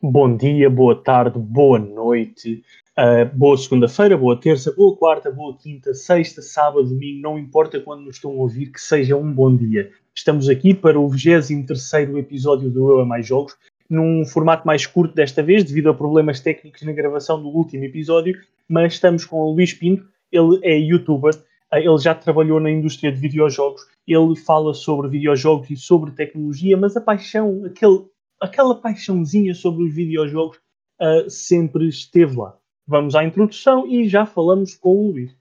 [0.00, 2.62] Bom dia, boa tarde, boa noite,
[2.96, 8.02] uh, boa segunda-feira, boa terça, boa quarta, boa quinta, sexta, sábado, domingo, não importa quando
[8.02, 9.90] nos estão a ouvir, que seja um bom dia.
[10.14, 13.56] Estamos aqui para o 23 episódio do Eu a Mais Jogos,
[13.90, 18.38] num formato mais curto desta vez, devido a problemas técnicos na gravação do último episódio,
[18.68, 23.10] mas estamos com o Luís Pinto, ele é youtuber, uh, ele já trabalhou na indústria
[23.10, 28.04] de videojogos, ele fala sobre videojogos e sobre tecnologia, mas a paixão, aquele
[28.40, 30.58] aquela paixãozinha sobre os videojogos
[31.00, 32.54] uh, sempre esteve lá.
[32.86, 35.36] Vamos à introdução e já falamos com o Luís.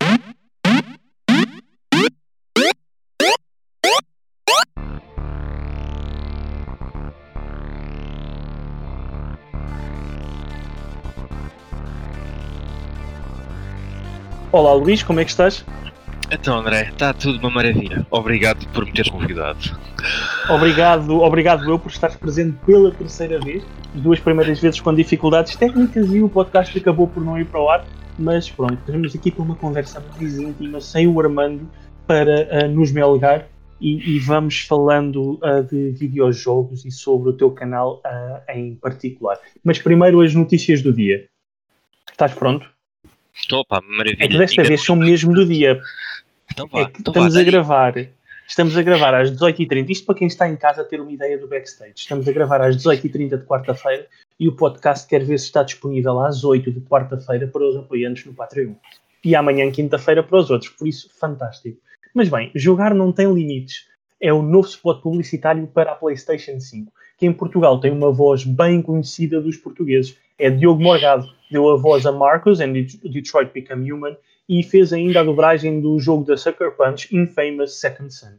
[14.51, 15.63] Olá Luís, como é que estás?
[16.31, 18.05] Então, André, está tudo uma maravilha.
[18.09, 19.59] Obrigado por me teres convidado.
[20.49, 26.09] Obrigado, obrigado eu por estares presente pela terceira vez, duas primeiras vezes com dificuldades técnicas
[26.13, 27.85] e o podcast acabou por não ir para o ar,
[28.17, 31.69] mas pronto, estamos aqui para uma conversa mais íntima, sem o Armando,
[32.07, 33.45] para uh, nos melgar
[33.81, 39.37] e, e, vamos falando uh, de videojogos e sobre o teu canal uh, em particular.
[39.61, 41.27] Mas primeiro as notícias do dia.
[42.09, 42.67] Estás pronto?
[43.35, 44.23] Estou, pá, maravilha.
[44.23, 45.79] É que desta vez são mesmo do dia.
[46.51, 47.93] Então vá, é então estamos vá, a gravar.
[48.47, 49.89] Estamos a gravar às 18h30.
[49.89, 51.93] Isto para quem está em casa ter uma ideia do backstage.
[51.97, 54.07] Estamos a gravar às 18h30 de quarta-feira
[54.39, 58.25] e o podcast quer ver se está disponível às 8 de quarta-feira para os apoiantes
[58.25, 58.75] no Patreon.
[59.21, 60.71] E amanhã, quinta-feira, para os outros.
[60.71, 61.77] Por isso, fantástico.
[62.13, 63.85] Mas bem, jogar não tem limites.
[64.19, 68.45] É o novo spot publicitário para a PlayStation 5, que em Portugal tem uma voz
[68.45, 70.17] bem conhecida dos portugues.
[70.39, 74.15] É Diogo Morgado, deu a voz a Marcos em Detroit Become Human
[74.47, 78.33] e fez ainda a dobragem do jogo da Sucker Punch Infamous Second Son.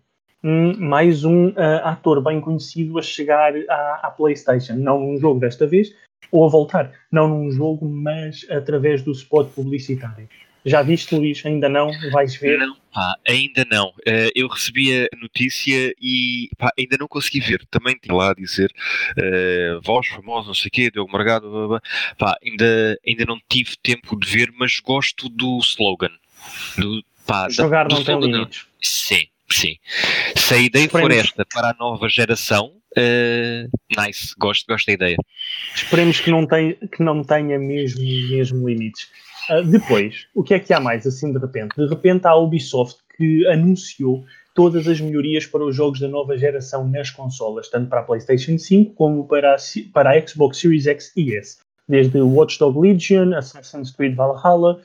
[0.78, 5.66] Mais um uh, ator bem conhecido a chegar à, à, PlayStation, não num jogo desta
[5.66, 5.92] vez,
[6.30, 10.28] ou a voltar, não num jogo, mas através do spot publicitário.
[10.68, 11.44] Já viste, Luís?
[11.44, 11.90] Ainda não?
[12.10, 12.58] Vais ver?
[12.58, 13.88] Não, pá, ainda não.
[13.88, 17.64] Uh, eu recebi a notícia e pá, ainda não consegui ver.
[17.70, 18.72] Também tinha lá a dizer
[19.16, 21.82] uh, voz famosa, não sei o quê, Diogo Margado, blá, blá.
[22.18, 26.12] Pá, ainda, ainda não tive tempo de ver, mas gosto do slogan.
[26.76, 28.66] Do, pá, Jogar da, do não slogan, tem limites.
[28.82, 29.76] Sim, sim.
[30.36, 31.14] Se a ideia Esperemos.
[31.14, 35.16] for esta para a nova geração, Uh, nice, gosto, gosto da ideia.
[35.74, 39.08] Esperemos que não, tenha, que não tenha mesmo, mesmo limites.
[39.50, 41.76] Uh, depois, o que é que há mais assim de repente?
[41.76, 46.36] De repente há a Ubisoft que anunciou todas as melhorias para os jogos da nova
[46.36, 49.56] geração nas consolas, tanto para a PlayStation 5 como para a,
[49.92, 51.58] para a Xbox Series X e S.
[51.88, 54.80] Desde Watch Dogs Legion, Assassin's Creed Valhalla,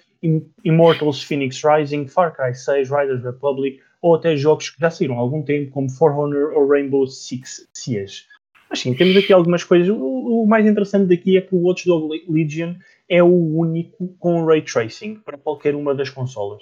[0.63, 5.19] Immortals Phoenix Rising, Far Cry 6, Riders Republic, ou até jogos que já saíram há
[5.19, 8.25] algum tempo, como For Honor ou Rainbow Six Siege.
[8.69, 9.87] Mas sim, temos aqui algumas coisas.
[9.89, 12.73] O, o mais interessante daqui é que o Watch Dogs Legion
[13.07, 16.61] é o único com ray tracing para qualquer uma das consolas.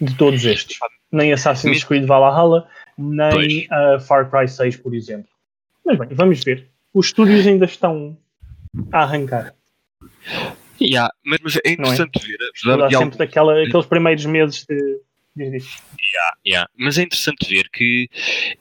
[0.00, 0.78] De todos estes.
[1.12, 2.66] Nem Assassin's Creed Valhalla,
[2.96, 5.28] nem uh, Far Cry 6, por exemplo.
[5.84, 6.70] Mas bem, vamos ver.
[6.94, 8.16] Os estúdios ainda estão
[8.92, 9.54] a arrancar.
[10.80, 11.72] Yeah, mas, mas é, é?
[11.72, 12.26] interessante é?
[12.26, 12.82] ver.
[12.82, 15.00] Há sempre daquela, aqueles primeiros meses de.
[15.36, 16.70] Yeah, yeah.
[16.76, 18.08] Mas é interessante ver que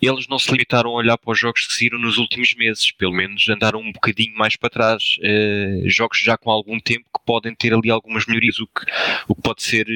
[0.01, 3.13] eles não se limitaram a olhar para os jogos que saíram nos últimos meses, pelo
[3.13, 5.17] menos andaram um bocadinho mais para trás.
[5.19, 8.85] Uh, jogos já com algum tempo que podem ter ali algumas melhorias, o que,
[9.27, 9.87] o que pode, ser,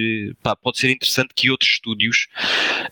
[0.42, 2.28] pá, pode ser interessante que outros estúdios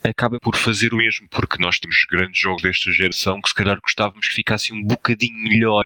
[0.04, 3.80] acabem por fazer o mesmo, porque nós temos grandes jogos desta geração que se calhar
[3.80, 5.86] gostávamos que ficassem um bocadinho melhor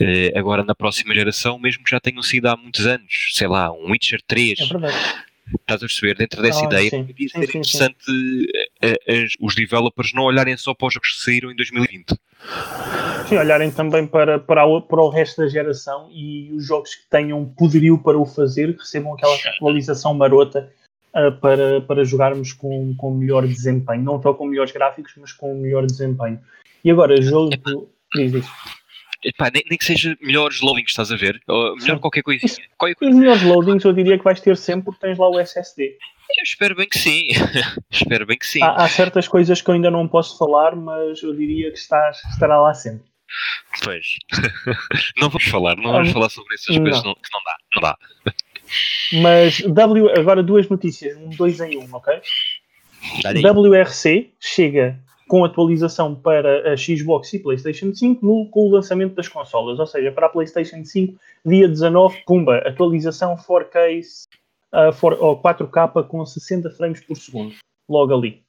[0.00, 3.72] uh, agora na próxima geração, mesmo que já tenham sido há muitos anos, sei lá,
[3.72, 4.60] um Witcher 3.
[4.60, 6.16] É verdade Estás a perceber?
[6.16, 7.04] Dentro dessa ah, ideia, sim.
[7.04, 8.46] podia ser sim, interessante sim.
[8.82, 12.18] Eh, eh, os developers não olharem só para os jogos que saíram em 2020.
[13.28, 17.08] Sim, olharem também para, para, o, para o resto da geração e os jogos que
[17.10, 20.70] tenham poderio para o fazer recebam aquela atualização marota
[21.14, 24.02] uh, para, para jogarmos com, com melhor desempenho.
[24.02, 26.38] Não só com melhores gráficos, mas com melhor desempenho.
[26.84, 27.50] E agora, jogo.
[28.14, 28.50] Diz isso.
[29.24, 31.40] Epá, nem, nem, que seja melhores loadings, estás a ver?
[31.48, 32.00] Ou melhor Sim.
[32.00, 32.68] qualquer coisinha.
[32.76, 33.14] Qualquer coisa.
[33.14, 35.96] Os melhores loadings eu diria que vais ter sempre porque tens lá o SSD.
[36.38, 37.28] Eu espero bem que sim.
[37.90, 38.62] espero bem que sim.
[38.62, 42.22] Há, há, certas coisas que eu ainda não posso falar, mas eu diria que estás,
[42.32, 43.04] estará lá sempre.
[43.82, 44.06] Pois.
[45.16, 47.14] não vamos falar, não vamos falar sobre essas coisas não.
[47.14, 47.56] que não dá.
[47.74, 47.96] Não dá.
[49.22, 52.14] Mas W, agora duas notícias, um dois em um, ok?
[53.22, 54.98] WRC chega
[55.28, 59.78] com atualização para a Xbox e PlayStation 5 no, com o lançamento das consolas.
[59.78, 64.26] Ou seja, para a PlayStation 5, dia 19, pumba, atualização 4K
[64.72, 67.54] uh, for, ou 4K com 60 frames por segundo.
[67.88, 68.42] Logo ali.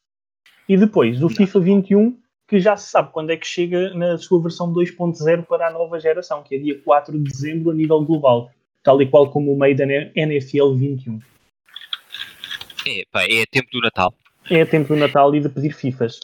[0.68, 2.18] E depois, o FIFA 21
[2.48, 6.00] que já se sabe quando é que chega na sua versão 2.0 para a nova
[6.00, 8.51] geração, que é dia 4 de dezembro a nível global,
[8.83, 9.86] tal e qual como o meio da
[10.16, 11.19] NFL 21.
[12.88, 14.13] É, pá, é tempo do Natal.
[14.50, 16.19] É tempo do Natal e de pedir FIFAs.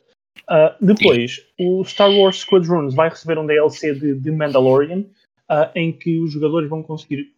[0.50, 5.06] Uh, depois, o Star Wars Squadrons vai receber um DLC de, de Mandalorian,
[5.50, 7.32] uh, em que os jogadores vão conseguir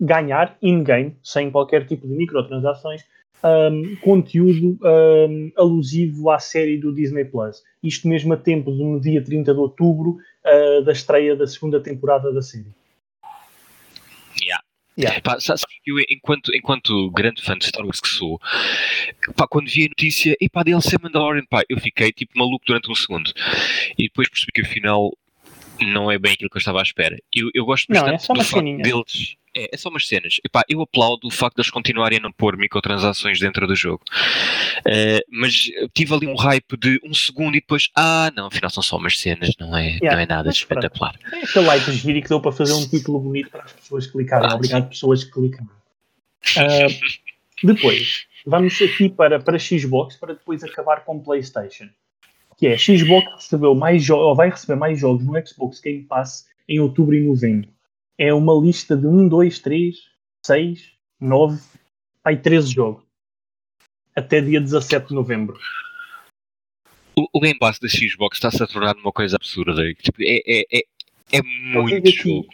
[0.00, 3.02] ganhar in-game, sem qualquer tipo de microtransações,
[3.44, 7.62] um, conteúdo um, alusivo à série do Disney Plus.
[7.82, 11.80] Isto mesmo a tempo de no dia 30 de outubro uh, da estreia da segunda
[11.80, 12.66] temporada da série.
[14.96, 15.20] Yeah.
[15.22, 18.40] Pá, sabe, eu, enquanto, enquanto grande fã de Star Wars que sou,
[19.36, 22.90] pá, quando vi a notícia, e pá, DLC Mandalorian, pá, eu fiquei tipo maluco durante
[22.90, 23.32] um segundo.
[23.98, 25.10] E depois percebi que afinal
[25.80, 27.18] não é bem aquilo que eu estava à espera.
[27.34, 30.40] Eu, eu gosto bastante não, é do facto deles é, é só umas cenas.
[30.44, 34.02] Epá, eu aplaudo o facto de eles continuarem a não pôr microtransações dentro do jogo.
[34.80, 38.82] Uh, mas tive ali um hype de um segundo e depois, ah, não, afinal são
[38.82, 40.12] só umas cenas, não é, yeah.
[40.12, 41.14] não é nada de espetacular.
[41.32, 44.50] É aquele hype giro que deu para fazer um título bonito para as pessoas clicarem.
[44.50, 45.66] Ah, Obrigado, pessoas que clicam.
[46.56, 51.88] Uh, depois, vamos aqui para, para Xbox para depois acabar com PlayStation.
[52.56, 56.78] Que é, Xbox recebeu mais ou vai receber mais jogos no Xbox Game Pass em
[56.78, 57.68] outubro e novembro
[58.18, 59.96] é uma lista de 1, 2, 3,
[60.44, 61.60] 6, 9,
[62.24, 63.04] aí 13 jogos.
[64.14, 65.58] Até dia 17 de novembro.
[67.16, 69.82] O, o Game Pass da Xbox está-se a tornar uma coisa absurda.
[69.94, 70.82] Tipo, é, é, é,
[71.32, 72.46] é muito jogo.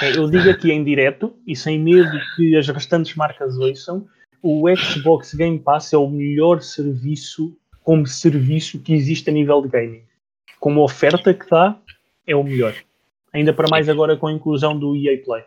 [0.00, 4.06] É, eu digo aqui em direto e sem medo que as restantes marcas ouçam,
[4.40, 9.68] o Xbox Game Pass é o melhor serviço como serviço que existe a nível de
[9.68, 10.02] gaming.
[10.60, 11.76] Como oferta que dá,
[12.26, 12.74] é o melhor.
[13.32, 15.42] Ainda para mais agora com a inclusão do EA Play.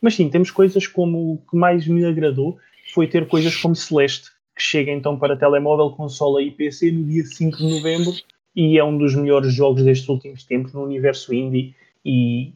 [0.00, 2.58] Mas sim, temos coisas como o que mais me agradou
[2.92, 7.24] foi ter coisas como Celeste, que chega então para telemóvel, consola e PC no dia
[7.24, 8.12] 5 de novembro
[8.56, 12.52] e é um dos melhores jogos destes últimos tempos no universo indie e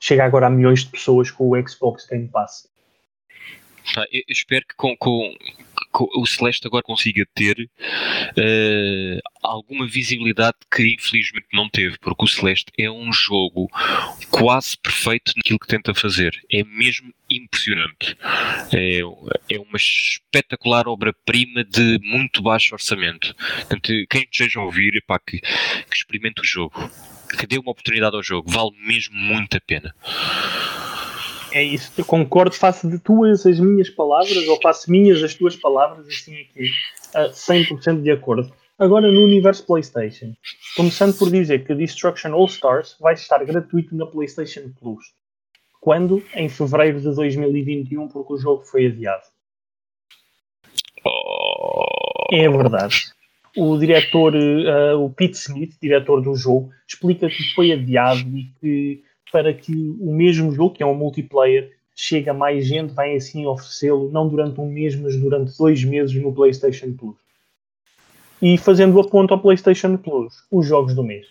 [0.00, 2.68] chega agora a milhões de pessoas com o Xbox Game Pass.
[4.10, 5.34] Eu espero que com, com,
[6.02, 12.72] o Celeste agora consiga ter uh, alguma visibilidade que infelizmente não teve, porque o Celeste
[12.78, 13.68] é um jogo
[14.30, 16.40] quase perfeito naquilo que tenta fazer.
[16.50, 18.16] É mesmo impressionante.
[18.72, 19.00] É,
[19.54, 23.34] é uma espetacular obra-prima de muito baixo orçamento.
[23.34, 26.90] Portanto, quem esteja a ouvir, epá, que, que experimente o jogo,
[27.38, 29.94] que dê uma oportunidade ao jogo, vale mesmo muito a pena.
[31.54, 35.54] É isso, eu concordo, faço de tuas as minhas palavras, ou faço minhas as tuas
[35.54, 36.64] palavras, assim aqui,
[37.14, 38.52] uh, 100% de acordo.
[38.76, 40.34] Agora, no universo PlayStation,
[40.76, 45.04] começando por dizer que Destruction All Stars vai estar gratuito na PlayStation Plus.
[45.80, 46.24] Quando?
[46.34, 49.22] Em fevereiro de 2021, porque o jogo foi adiado.
[52.32, 52.96] É verdade.
[53.56, 59.04] O diretor, uh, o Pete Smith, diretor do jogo, explica que foi adiado e que
[59.34, 63.44] para que o mesmo jogo, que é um multiplayer, chegue a mais gente, vai assim
[63.44, 67.16] oferecê-lo, não durante um mês, mas durante dois meses no PlayStation Plus.
[68.40, 71.26] E fazendo a ponto ao PlayStation Plus, os jogos do mês.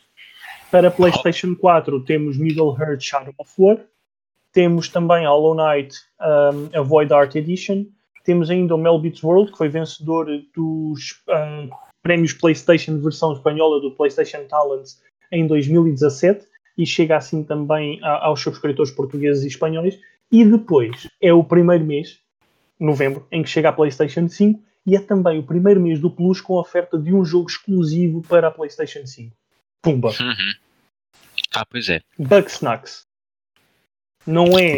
[0.70, 3.80] Para PlayStation 4 temos Middle Earth Shadow of War,
[4.52, 7.86] temos também Hollow Knight um, a Void Art Edition,
[8.26, 11.70] temos ainda o Melbits World, que foi vencedor dos um,
[12.02, 15.02] prémios PlayStation versão espanhola do PlayStation Talents
[15.32, 20.00] em 2017, e chega assim também a, aos subscritores portugueses e espanhóis.
[20.31, 22.20] E depois é o primeiro mês,
[22.80, 26.42] novembro, em que chega a PlayStation 5 e é também o primeiro mês do Plus
[26.42, 29.36] com a oferta de um jogo exclusivo para a PlayStation 5.
[29.82, 30.10] Pumba!
[30.10, 30.53] Uhum.
[31.53, 32.01] Ah, pois é.
[32.18, 33.06] Bugsnax.
[34.25, 34.77] Não é,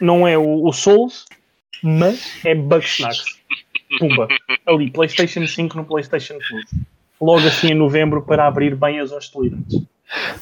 [0.00, 1.26] não é o, o Souls,
[1.82, 3.24] mas é Bugsnax.
[3.98, 4.28] Pumba!
[4.66, 6.84] Ali, PlayStation 5 no PlayStation Plus.
[7.20, 9.82] Logo assim em novembro para abrir bem as hostilidades.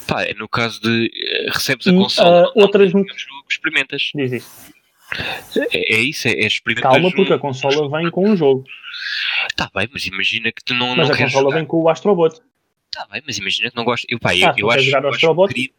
[0.07, 3.05] Pá, é no caso de uh, recebes a consola, uh, outras jogo,
[3.49, 4.11] experimentas.
[4.15, 4.73] Diz isso.
[5.71, 6.91] É, é, isso, é, é experimentar.
[6.91, 8.65] Calma, porque a consola vem com um jogo.
[9.55, 10.95] Tá bem, mas imagina que tu não.
[10.95, 11.55] Mas não a consola jogar.
[11.57, 12.41] vem com o Astrobot.
[12.91, 14.07] Tá bem, mas imagina que não gosta.
[14.09, 15.73] Eu, pá, eu, ah, eu, acho, eu, acho um crime,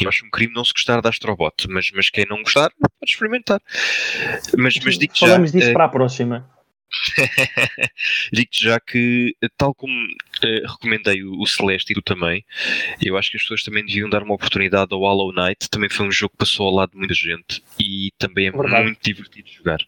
[0.00, 3.10] eu acho um crime não se gostar da Astrobot, mas, mas quem não gostar, pode
[3.10, 3.60] experimentar.
[4.56, 6.48] Mas, mas digo Falamos já, disso uh, para a próxima.
[8.32, 12.44] Digo-te já que, tal como uh, recomendei o, o, Celeste e tu também,
[13.02, 15.68] eu acho que as pessoas também deviam dar uma oportunidade ao Hollow Knight.
[15.68, 18.84] Também foi um jogo que passou ao lado de muita gente e também é Verdade.
[18.84, 19.78] muito divertido jogar.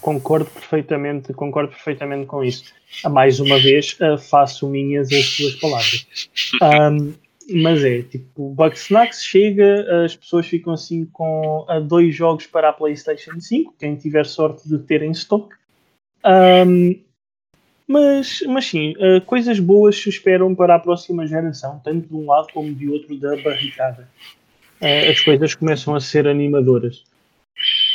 [0.00, 2.72] Concordo perfeitamente, concordo perfeitamente com isso.
[3.10, 6.06] Mais uma vez, uh, faço minhas as suas palavras.
[6.62, 7.14] Um,
[7.50, 13.40] mas é, tipo, Bugsnax chega, as pessoas ficam assim com dois jogos para a PlayStation
[13.40, 15.54] 5, quem tiver sorte de ter em stock.
[16.24, 17.00] Um,
[17.86, 22.26] Mas, mas sim, uh, coisas boas se esperam para a próxima geração, tanto de um
[22.26, 24.06] lado como de outro da barricada.
[24.78, 27.02] Uh, as coisas começam a ser animadoras.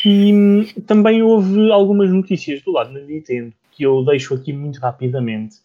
[0.03, 4.79] E hum, também houve algumas notícias do lado da Nintendo que eu deixo aqui muito
[4.79, 5.57] rapidamente.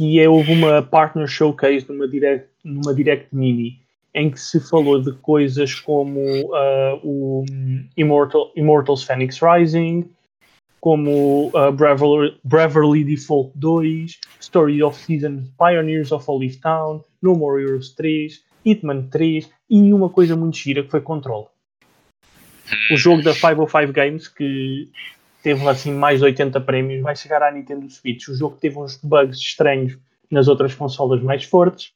[0.00, 3.82] Que é houve uma partner showcase numa direct, numa direct mini
[4.14, 7.44] em que se falou de coisas como uh, o
[7.98, 10.08] Immortal, Immortals Phoenix Rising,
[10.80, 18.42] como uh, Default 2, Story of Seasons, Pioneers of Olive Town, No More Heroes 3,
[18.64, 21.50] Hitman 3 e uma coisa muito gira que foi Control.
[22.90, 24.88] O jogo da 505 Games que
[25.42, 28.28] teve assim mais de 80 prémios vai chegar à Nintendo Switch.
[28.28, 29.98] O jogo teve uns bugs estranhos
[30.30, 31.92] nas outras consolas mais fortes.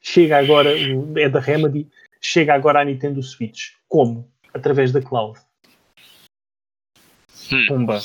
[0.00, 0.70] Chega agora,
[1.16, 1.88] é da Remedy,
[2.20, 3.74] chega agora à Nintendo Switch.
[3.88, 4.28] Como?
[4.52, 5.38] Através da cloud.
[7.52, 7.66] Hum.
[7.68, 8.00] Pumba.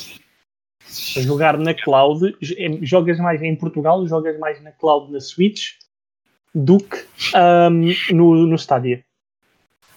[1.16, 2.34] Jogar na cloud,
[2.82, 5.72] jogas mais em Portugal, jogas mais na cloud na Switch
[6.54, 7.04] do que
[7.36, 9.04] um, no, no Stadia.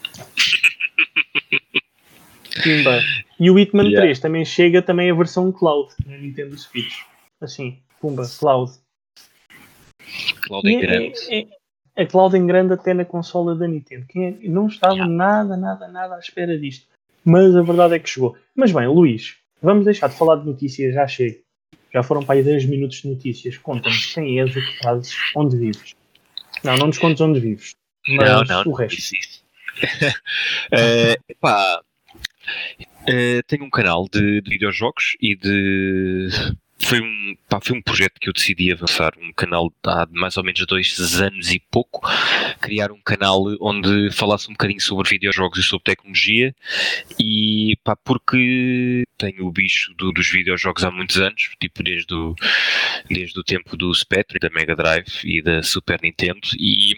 [2.64, 3.00] Pumba.
[3.42, 4.02] E o Hitman yeah.
[4.02, 7.00] 3 também chega também a versão cloud na Nintendo Switch.
[7.42, 8.72] Assim, pumba, cloud.
[10.44, 11.20] Cloud em é, grande.
[11.28, 11.48] É,
[11.96, 14.06] é, a cloud em grande até na consola da Nintendo.
[14.08, 15.12] Quem é, não estava yeah.
[15.12, 16.86] nada, nada, nada à espera disto.
[17.26, 18.38] Mas a verdade é que chegou.
[18.56, 21.40] Mas bem, Luís, vamos deixar de falar de notícias, já chego.
[21.92, 23.58] Já foram para aí 10 minutos de notícias.
[23.58, 25.96] Conta-me quem és, o que fazes, onde vives.
[26.64, 27.74] Não, não nos contes onde vives.
[28.08, 29.16] Mas não, não, o resto.
[29.82, 31.82] uh, pá,
[33.04, 36.30] uh, tenho um canal de, de videojogos e de
[36.84, 40.44] foi um, pá, foi um projeto que eu decidi avançar, um canal há mais ou
[40.44, 42.02] menos dois anos e pouco,
[42.60, 46.56] criar um canal onde falasse um bocadinho sobre videojogos e sobre tecnologia
[47.20, 52.36] e pá, porque tenho o bicho do, dos videojogos há muitos anos, tipo desde o,
[53.10, 56.96] desde o tempo do Spectrum, da Mega Drive e da Super Nintendo e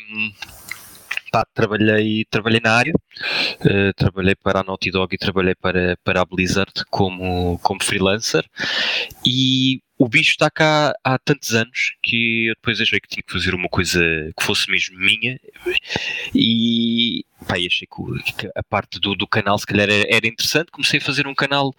[1.33, 6.21] pá, trabalhei, trabalhei na área, uh, trabalhei para a Naughty Dog e trabalhei para, para
[6.21, 8.45] a Blizzard como, como freelancer.
[9.25, 13.33] E o bicho está cá há tantos anos que eu depois achei que tinha que
[13.33, 13.99] fazer uma coisa
[14.37, 15.39] que fosse mesmo minha.
[16.35, 20.71] E achei que, a parte do, do canal se calhar era, era, interessante.
[20.71, 21.73] Comecei a fazer um canal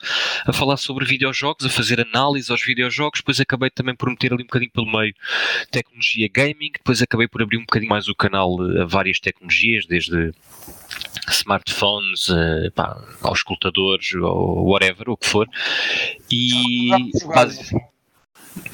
[0.47, 4.43] a falar sobre videojogos, a fazer análise aos videojogos, depois acabei também por meter ali
[4.43, 5.15] um bocadinho pelo meio
[5.71, 10.33] tecnologia gaming, depois acabei por abrir um bocadinho mais o canal a várias tecnologias, desde
[11.29, 15.49] smartphones, uh, pá, aos escutadores, ou whatever, o que for.
[16.31, 16.91] E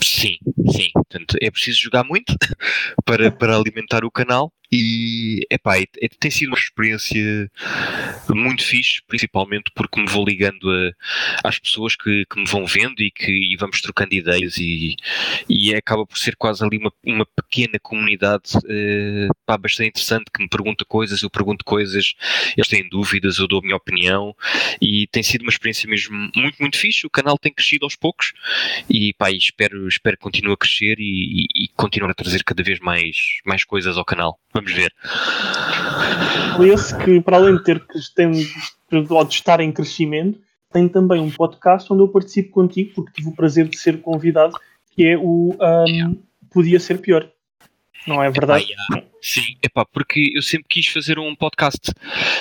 [0.03, 0.37] Sim,
[0.71, 0.91] sim.
[0.93, 2.37] Portanto, é preciso jogar muito
[3.05, 7.51] para, para alimentar o canal e epá, é, é, tem sido uma experiência
[8.29, 13.01] muito fixe, principalmente porque me vou ligando a, às pessoas que, que me vão vendo
[13.01, 14.97] e que e vamos trocando ideias e,
[15.49, 20.43] e acaba por ser quase ali uma, uma pequena comunidade uh, pá, bastante interessante que
[20.43, 22.15] me pergunta coisas, eu pergunto coisas,
[22.57, 24.35] eles têm dúvidas, eu dou a minha opinião
[24.81, 27.07] e tem sido uma experiência mesmo muito, muito fixe.
[27.07, 28.33] O canal tem crescido aos poucos
[28.89, 32.63] e pá, espero, espero que continue a crescer e, e, e continuar a trazer cada
[32.63, 34.39] vez mais, mais coisas ao canal.
[34.61, 34.93] Vamos ver.
[36.73, 40.39] Esse que, para além de ter que tem, de estar em crescimento,
[40.71, 44.55] tem também um podcast onde eu participo contigo, porque tive o prazer de ser convidado,
[44.95, 47.29] que é o um, Podia Ser Pior.
[48.07, 48.65] Não é verdade?
[48.65, 49.09] Epá, yeah.
[49.23, 51.93] Sim, epá, porque eu sempre quis fazer um podcast,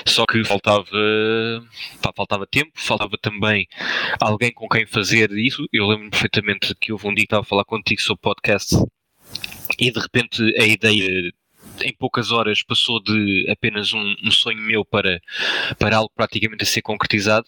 [0.06, 0.86] só que faltava,
[2.02, 3.68] pá, faltava tempo, faltava também
[4.22, 5.66] alguém com quem fazer isso.
[5.74, 8.76] Eu lembro perfeitamente que houve um dia que estava a falar contigo sobre podcast
[9.78, 11.32] e de repente a ideia
[11.84, 15.22] em poucas horas passou de apenas um, um, sonho meu para,
[15.78, 17.48] para algo praticamente a ser concretizado.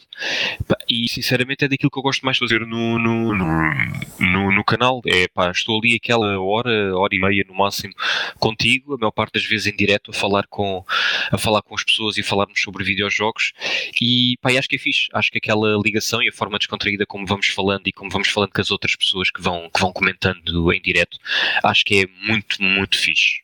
[0.89, 5.01] E sinceramente é daquilo que eu gosto mais de fazer no, no, no, no canal.
[5.05, 7.93] É pá, estou ali aquela hora, hora e meia no máximo
[8.39, 10.83] contigo, a maior parte das vezes em direto, a falar com,
[11.31, 13.53] a falar com as pessoas e falarmos sobre videojogos.
[14.01, 15.07] E pá, acho que é fixe.
[15.13, 18.51] Acho que aquela ligação e a forma descontraída como vamos falando e como vamos falando
[18.51, 21.17] com as outras pessoas que vão, que vão comentando em direto,
[21.63, 23.41] acho que é muito, muito fixe.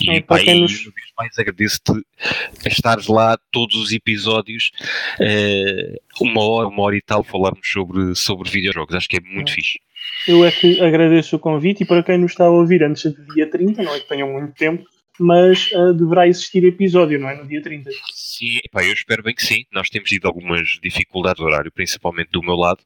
[0.00, 0.86] E é, pá, nos...
[0.86, 1.92] uma vez mais agradeço-te
[2.66, 4.70] estares lá todos os episódios,
[5.20, 8.94] uh, uma hora, uma hora e tal, falarmos sobre, sobre videojogos.
[8.94, 9.54] Acho que é muito é.
[9.54, 9.80] fixe.
[10.26, 13.34] Eu é que agradeço o convite e para quem nos está a ouvir antes do
[13.34, 14.84] dia 30, não é que tenham muito tempo,
[15.18, 17.36] mas uh, deverá existir episódio, não é?
[17.36, 17.90] No dia 30.
[18.12, 19.64] Sim, pá, eu espero bem que sim.
[19.72, 22.80] Nós temos tido algumas dificuldades de horário, principalmente do meu lado,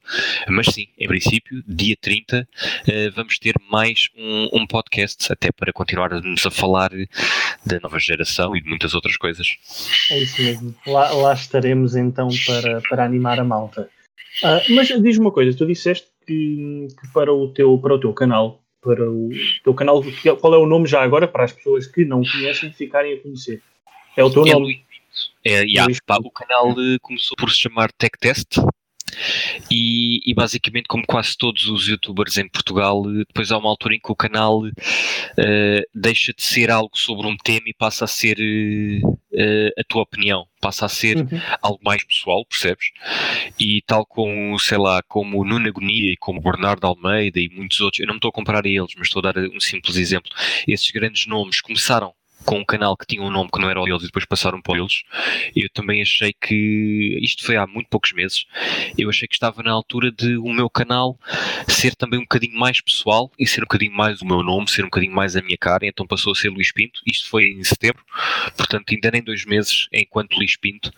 [0.49, 5.73] mas sim, em princípio, dia 30, uh, vamos ter mais um, um, podcast, até para
[5.73, 6.91] continuarmos a falar
[7.67, 9.49] da nova geração e de muitas outras coisas.
[10.11, 10.75] É isso mesmo.
[10.87, 13.89] Lá, lá estaremos então para, para animar a malta.
[14.43, 18.13] Uh, mas diz-me uma coisa, tu disseste que, que, para, o teu, para o teu
[18.13, 19.31] canal para o
[19.63, 20.03] teu canal.
[20.41, 23.63] Qual é o nome já agora para as pessoas que não conhecem ficarem a conhecer?
[24.17, 24.85] É o teu é nome.
[25.45, 28.59] É, yeah, pá, o canal eh, começou por se chamar Tech Test
[29.71, 34.01] e, e, basicamente, como quase todos os youtubers em Portugal, depois há uma altura em
[34.01, 34.71] que o canal uh,
[35.95, 40.47] deixa de ser algo sobre um tema e passa a ser uh, a tua opinião,
[40.61, 41.41] passa a ser uhum.
[41.63, 42.91] algo mais pessoal, percebes?
[43.59, 47.49] E tal como, sei lá, como o Nuno Agonia e como o Bernardo Almeida e
[47.49, 49.61] muitos outros, eu não me estou a comparar a eles, mas estou a dar um
[49.61, 50.31] simples exemplo.
[50.67, 52.13] Esses grandes nomes começaram
[52.45, 54.61] com um canal que tinha um nome que não era o deles e depois passaram
[54.61, 55.03] para eles.
[55.55, 58.47] Eu também achei que isto foi há muito poucos meses.
[58.97, 61.19] Eu achei que estava na altura de o meu canal
[61.69, 64.83] ser também um bocadinho mais pessoal e ser um bocadinho mais o meu nome, ser
[64.83, 65.87] um bocadinho mais a minha cara.
[65.87, 67.01] Então passou a ser Luís Pinto.
[67.07, 68.03] Isto foi em setembro,
[68.57, 70.93] portanto, ainda nem dois meses enquanto Luís Pinto.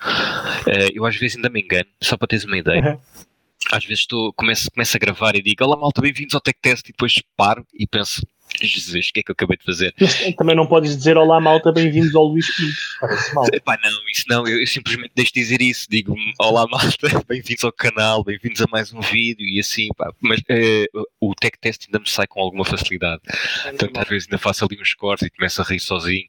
[0.67, 2.93] Eh, eu às vezes ainda me engano, só para teres uma ideia.
[2.93, 3.23] Uhum
[3.71, 6.89] às vezes estou, começo, começo a gravar e digo Olá malta, bem-vindos ao Tech Test
[6.89, 8.27] e depois paro e penso
[8.67, 9.95] Jesus, o que é que eu acabei de fazer?
[10.37, 12.73] Também não podes dizer olá malta, bem-vindos ao Luís Pinto.
[13.01, 13.45] Parece mal.
[13.53, 15.87] Epá, não, isso não, eu, eu simplesmente deixo de dizer isso.
[15.91, 20.13] Digo olá malta, bem-vindos ao canal, bem-vindos a mais um vídeo e assim, pá.
[20.21, 23.23] Mas uh, o tech test ainda me sai com alguma facilidade.
[23.65, 26.29] É Portanto, às vezes ainda faço ali uns cortes e começo a rir sozinho.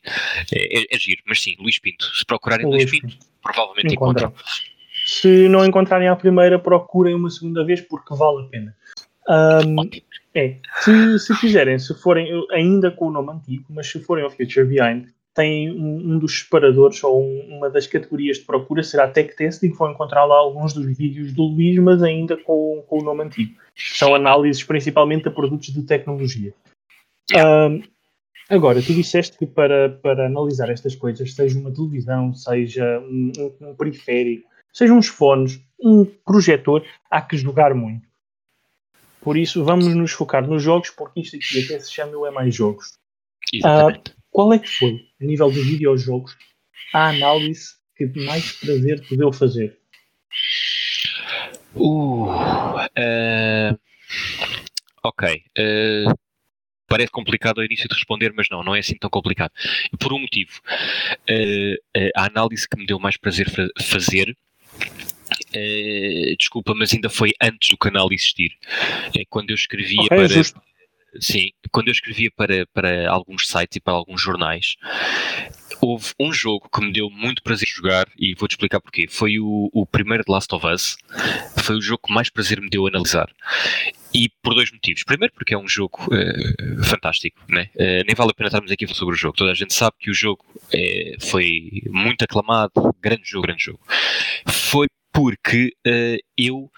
[0.51, 2.05] É, é, é giro, mas sim, Luís Pinto.
[2.15, 4.29] Se procurarem Luís, Luís Pinto, Pinto, provavelmente encontram.
[4.29, 4.53] encontram.
[5.05, 8.75] Se não encontrarem a primeira, procurem uma segunda vez porque vale a pena.
[9.27, 9.89] Um,
[10.35, 14.31] é, se, se fizerem, se forem ainda com o nome antigo, mas se forem ao
[14.31, 19.07] Future Behind, tem um, um dos separadores ou um, uma das categorias de procura será
[19.07, 22.99] Tech Test e vão encontrar lá alguns dos vídeos do Luís, mas ainda com, com
[22.99, 23.55] o nome antigo.
[23.75, 26.53] São análises principalmente a produtos de tecnologia.
[27.35, 27.81] Um,
[28.49, 33.75] agora, tu disseste que para, para analisar estas coisas, seja uma televisão, seja um, um
[33.75, 38.12] periférico, seja uns fones, um projetor, há que jogar muito.
[39.23, 42.31] Por isso, vamos nos focar nos jogos, porque isto aqui até se chama o É
[42.31, 42.97] Mais Jogos.
[43.53, 44.11] Exatamente.
[44.11, 46.35] Uh, qual é que foi, a nível de videojogos,
[46.93, 49.77] a análise que mais prazer te deu fazer?
[51.75, 53.79] Uh, uh,
[55.03, 55.43] ok.
[55.57, 56.13] Uh,
[56.87, 59.51] parece complicado ao início de responder, mas não, não é assim tão complicado.
[59.99, 60.59] Por um motivo.
[61.29, 61.77] Uh,
[62.15, 63.47] a análise que me deu mais prazer
[63.81, 64.35] fazer
[65.55, 68.51] Uh, desculpa, mas ainda foi antes do canal existir.
[69.17, 70.27] É quando eu escrevia okay, para.
[70.27, 70.61] Justo.
[71.19, 74.77] Sim, quando eu escrevia para, para alguns sites e para alguns jornais,
[75.79, 79.05] houve um jogo que me deu muito prazer jogar e vou-te explicar porquê.
[79.09, 80.97] Foi o, o primeiro de Last of Us.
[81.61, 83.29] Foi o jogo que mais prazer me deu analisar.
[84.13, 85.03] E por dois motivos.
[85.03, 87.69] Primeiro, porque é um jogo uh, fantástico, né?
[87.75, 89.35] Uh, nem vale a pena estarmos aqui a falar sobre o jogo.
[89.35, 92.95] Toda a gente sabe que o jogo uh, foi muito aclamado.
[93.01, 93.79] Grande jogo, grande jogo.
[94.47, 96.71] Foi porque uh, eu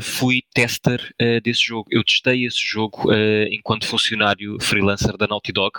[0.00, 1.88] fui tester uh, desse jogo.
[1.90, 5.78] Eu testei esse jogo uh, enquanto funcionário freelancer da Naughty Dog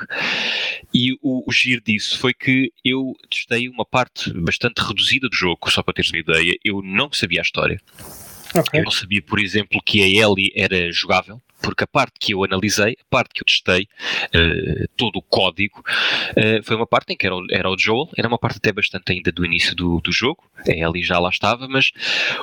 [0.91, 5.69] e o, o giro disso foi que eu testei uma parte bastante reduzida do jogo,
[5.69, 6.57] só para teres uma ideia.
[6.63, 7.79] Eu não sabia a história.
[8.55, 8.79] Okay.
[8.79, 12.43] Eu não sabia, por exemplo, que a Ellie era jogável porque a parte que eu
[12.43, 13.87] analisei, a parte que eu testei,
[14.27, 18.09] uh, todo o código, uh, foi uma parte em que era o, era o Joel,
[18.17, 20.43] era uma parte até bastante ainda do início do, do jogo,
[20.83, 21.91] ali já lá estava, mas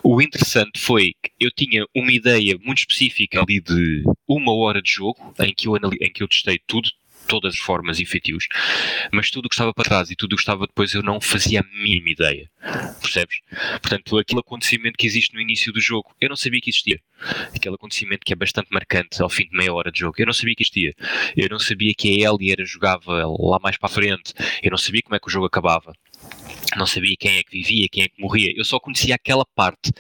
[0.03, 4.91] o interessante foi que eu tinha uma ideia muito específica ali de uma hora de
[4.91, 6.89] jogo, em que eu, em que eu testei tudo,
[7.27, 8.47] todas as formas e feitios,
[9.13, 11.21] mas tudo o que estava para trás e tudo o que estava depois eu não
[11.21, 12.51] fazia a mínima ideia.
[13.01, 13.41] Percebes?
[13.81, 17.01] Portanto, aquele acontecimento que existe no início do jogo, eu não sabia que existia.
[17.55, 20.33] Aquele acontecimento que é bastante marcante ao fim de meia hora de jogo, eu não
[20.33, 20.95] sabia que existia.
[21.37, 24.35] Eu não sabia que a Ellie era jogava lá mais para a frente.
[24.63, 25.93] Eu não sabia como é que o jogo acabava
[26.77, 29.93] não sabia quem é que vivia, quem é que morria, eu só conhecia aquela parte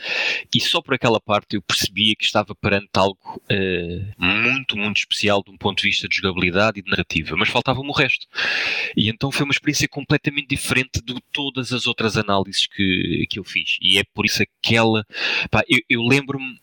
[0.55, 5.43] e só por aquela parte eu percebia que estava perante algo uh, muito, muito especial
[5.43, 8.27] de um ponto de vista de jogabilidade e de narrativa, mas faltava-me o resto.
[8.97, 13.45] E então foi uma experiência completamente diferente de todas as outras análises que, que eu
[13.45, 15.05] fiz, e é por isso aquela.
[15.51, 16.61] Pá, eu, eu lembro-me.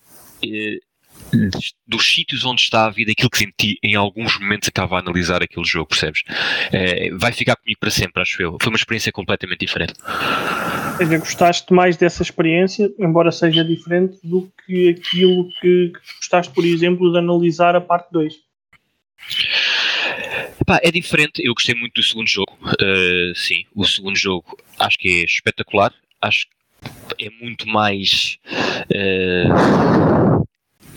[1.87, 5.65] Dos sítios onde estava e daquilo que senti em alguns momentos acaba a analisar aquele
[5.65, 6.23] jogo, percebes?
[6.71, 8.57] É, vai ficar comigo para sempre, acho eu.
[8.61, 9.93] Foi uma experiência completamente diferente.
[10.97, 16.53] Quer dizer, gostaste mais dessa experiência, embora seja diferente do que aquilo que, que gostaste,
[16.53, 18.33] por exemplo, de analisar a parte 2?
[20.65, 24.97] Pá, é diferente, eu gostei muito do segundo jogo, uh, sim, o segundo jogo acho
[24.97, 26.47] que é espetacular, acho
[27.17, 28.37] que é muito mais
[28.91, 30.18] uh,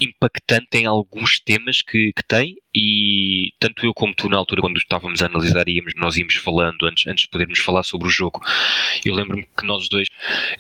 [0.03, 4.79] impactante em alguns temas que, que tem e tanto eu como tu na altura quando
[4.79, 8.41] estávamos a analisar íamos, nós íamos falando antes, antes de podermos falar sobre o jogo.
[9.05, 10.09] Eu lembro-me que nós dois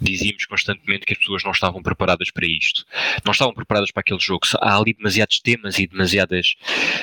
[0.00, 2.84] dizíamos constantemente que as pessoas não estavam preparadas para isto.
[3.24, 4.46] Não estavam preparadas para aquele jogo.
[4.60, 6.54] Há ali demasiados temas e demasiadas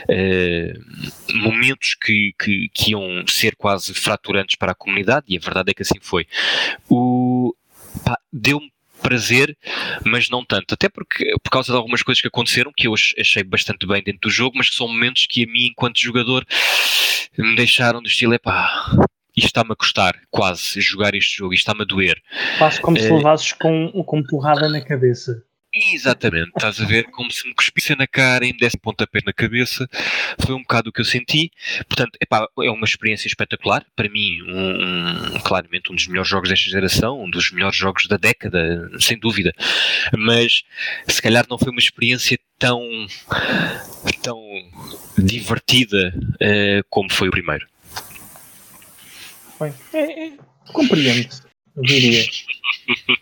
[0.04, 5.72] uh, momentos que, que, que iam ser quase fraturantes para a comunidade e a verdade
[5.72, 6.28] é que assim foi.
[6.88, 7.56] O
[8.32, 9.58] deu-me prazer,
[10.06, 10.74] mas não tanto.
[10.74, 14.22] Até porque, por causa de algumas coisas que aconteceram, que eu achei bastante bem dentro
[14.22, 16.46] do jogo, mas que são momentos que a mim, enquanto jogador,
[17.38, 18.70] me deixaram do estilo, epá,
[19.36, 22.22] isto está-me a custar, quase, jogar este jogo, isto está-me a doer.
[22.58, 23.02] Quase como é...
[23.02, 25.44] se eh, levasses com, com porrada na cabeça.
[25.72, 29.32] Exatamente, estás a ver como se me cuspisse na cara e me desse pontapé na
[29.32, 29.88] cabeça.
[30.40, 31.52] Foi um bocado o que eu senti.
[31.88, 33.86] Portanto, epá, é uma experiência espetacular.
[33.96, 38.08] Para mim, um, um, claramente um dos melhores jogos desta geração, um dos melhores jogos
[38.08, 39.54] da década, sem dúvida.
[40.18, 40.64] Mas
[41.08, 42.82] se calhar não foi uma experiência tão,
[44.24, 44.42] tão
[45.20, 47.68] divertida uh, como foi o primeiro.
[49.60, 50.32] Bem, é, é,
[50.74, 51.49] compreendo
[51.82, 52.24] diria.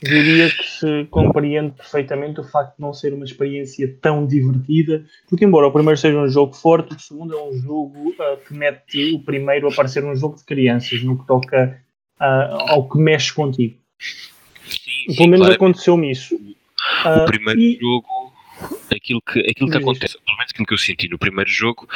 [0.02, 5.46] diria que se compreende perfeitamente o facto de não ser uma experiência tão divertida, porque
[5.46, 9.14] embora o primeiro seja um jogo forte, o segundo é um jogo uh, que mete
[9.14, 11.82] o primeiro a parecer um jogo de crianças, no que toca
[12.20, 13.78] uh, ao que mexe contigo.
[14.00, 16.36] Sim, Pelo menos aconteceu-me isso.
[16.36, 17.80] Uh, o primeiro e...
[17.80, 18.34] jogo
[18.96, 20.18] aquilo que, aquilo que acontece,
[20.52, 21.88] aquilo que eu senti no primeiro jogo,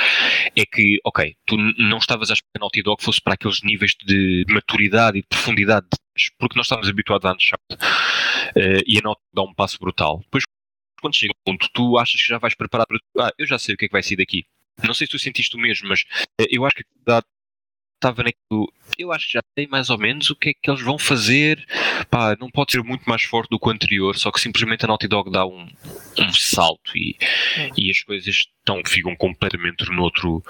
[0.55, 3.61] é que, ok, tu não estavas a esperar que a Naughty Dog fosse para aqueles
[3.61, 5.87] níveis de maturidade e de profundidade,
[6.37, 10.19] porque nós estávamos habituados a Uncharted uh, e a Naughty dá um passo brutal.
[10.23, 10.43] Depois,
[11.01, 13.27] quando chega um ponto, tu achas que já vais preparado para.
[13.27, 14.45] Ah, eu já sei o que é que vai sair daqui.
[14.83, 17.23] Não sei se tu sentiste o mesmo, mas uh, eu acho que dá
[18.01, 18.73] estava naquilo.
[18.97, 21.63] Eu acho que já sei mais ou menos o que é que eles vão fazer.
[22.09, 24.87] Pá, não pode ser muito mais forte do que o anterior, só que simplesmente a
[24.87, 25.67] Naughty Dog dá um,
[26.19, 27.15] um salto e,
[27.77, 30.43] e as coisas estão, ficam completamente noutro, uh,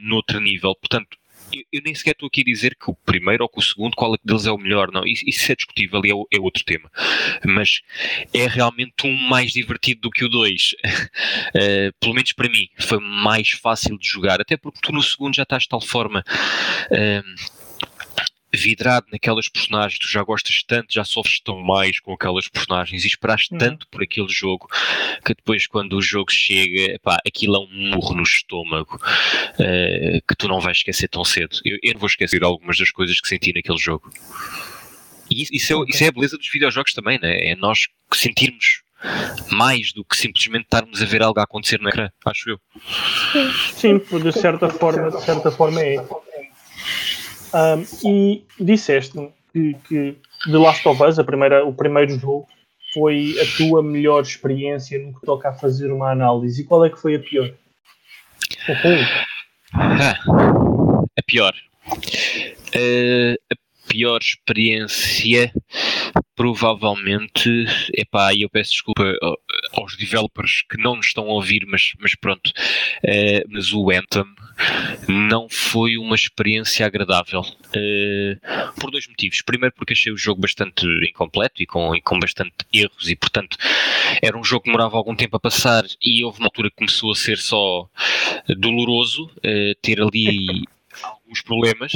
[0.00, 0.74] noutro nível.
[0.76, 1.18] Portanto,
[1.72, 4.14] eu, nem sequer estou aqui a dizer que o primeiro ou que o segundo, qual
[4.14, 5.04] é deles é o melhor, não.
[5.04, 6.90] Isso, isso é discutível e é, é, outro tema.
[7.44, 7.80] Mas
[8.34, 10.74] é realmente um mais divertido do que o dois.
[11.54, 15.34] Uh, pelo menos para mim, foi mais fácil de jogar, até porque tu no segundo
[15.34, 16.24] já estás de tal forma.
[16.90, 17.55] Uh,
[18.52, 23.06] vidrado naquelas personagens, tu já gostas tanto, já sofres tão mais com aquelas personagens e
[23.06, 23.58] esperaste uhum.
[23.58, 24.68] tanto por aquele jogo
[25.24, 30.36] que depois quando o jogo chega, pá, aquilo é um murro no estômago uh, que
[30.36, 31.58] tu não vais esquecer tão cedo.
[31.64, 34.10] Eu, eu, não vou esquecer algumas das coisas que senti naquele jogo.
[35.30, 37.50] E isso, isso, é, isso é a beleza dos videojogos também, né?
[37.50, 38.82] é nós sentirmos
[39.50, 42.60] mais do que simplesmente estarmos a ver algo a acontecer no ecrã, acho eu.
[43.74, 45.96] Sim, de certa forma, de certa forma é.
[47.56, 50.16] Um, e disseste-me que, que
[50.50, 52.46] The Last of Us, a primeira, o primeiro jogo,
[52.92, 56.60] foi a tua melhor experiência no que toca a fazer uma análise.
[56.60, 57.50] E qual é que foi a pior?
[59.72, 60.14] Ah,
[61.18, 61.54] a pior.
[62.74, 63.56] Uh, a
[63.88, 65.52] pior experiência
[66.36, 67.48] provavelmente,
[67.94, 69.02] e eu peço desculpa
[69.72, 74.24] aos developers que não nos estão a ouvir, mas, mas pronto, uh, mas o Anthem
[75.08, 79.40] não foi uma experiência agradável uh, por dois motivos.
[79.42, 83.56] Primeiro porque achei o jogo bastante incompleto e com, e com bastante erros e portanto
[84.22, 87.12] era um jogo que demorava algum tempo a passar e houve uma altura que começou
[87.12, 87.88] a ser só
[88.58, 90.66] doloroso uh, ter ali
[91.26, 91.92] alguns problemas,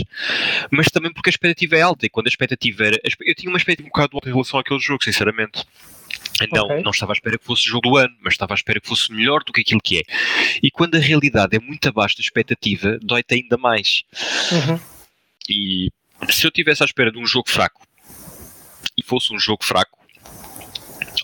[0.71, 2.05] mas também porque a expectativa é alta.
[2.05, 3.01] E quando a expectativa era.
[3.21, 5.65] Eu tinha uma expectativa um bocado alta em relação àquele jogo, sinceramente.
[6.43, 6.83] Então, okay.
[6.83, 8.89] não estava à espera que fosse o jogo do ano, mas estava à espera que
[8.89, 10.03] fosse melhor do que aquilo que é.
[10.63, 14.05] E quando a realidade é muito abaixo da expectativa, dói-te ainda mais.
[14.51, 14.81] Uhum.
[15.49, 15.91] E
[16.31, 17.87] se eu tivesse à espera de um jogo fraco
[18.97, 19.99] e fosse um jogo fraco,